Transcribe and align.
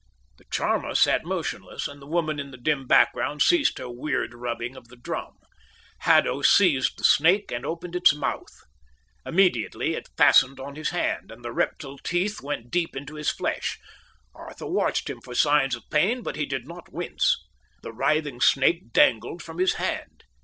The 0.37 0.45
charmer 0.51 0.95
sat 0.95 1.25
motionless, 1.25 1.87
and 1.87 2.01
the 2.01 2.07
woman 2.07 2.39
in 2.39 2.49
the 2.49 2.57
dim 2.57 2.87
background 2.87 3.43
ceased 3.43 3.77
her 3.77 3.87
weird 3.87 4.33
rubbing 4.33 4.75
of 4.75 4.87
the 4.87 4.95
drum. 4.95 5.35
Haddo 5.99 6.41
seized 6.41 6.97
the 6.97 7.03
snake 7.03 7.51
and 7.51 7.67
opened 7.67 7.95
its 7.95 8.11
mouth. 8.11 8.61
Immediately 9.27 9.93
it 9.93 10.09
fastened 10.17 10.59
on 10.59 10.73
his 10.73 10.89
hand, 10.89 11.29
and 11.29 11.45
the 11.45 11.51
reptile 11.51 11.99
teeth 11.99 12.41
went 12.41 12.71
deep 12.71 12.95
into 12.95 13.13
his 13.13 13.29
flesh. 13.29 13.77
Arthur 14.33 14.65
watched 14.65 15.07
him 15.07 15.21
for 15.21 15.35
signs 15.35 15.75
of 15.75 15.87
pain, 15.91 16.23
but 16.23 16.35
he 16.35 16.47
did 16.47 16.67
not 16.67 16.91
wince. 16.91 17.37
The 17.83 17.93
writhing 17.93 18.41
snake 18.41 18.91
dangled 18.93 19.43
from 19.43 19.59
his 19.59 19.73
hand. 19.73 20.23